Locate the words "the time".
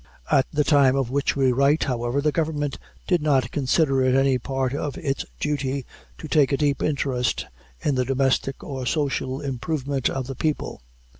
0.51-0.95